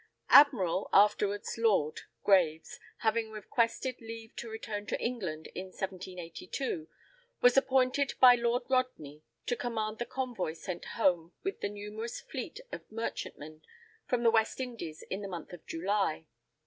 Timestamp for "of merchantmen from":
12.71-14.23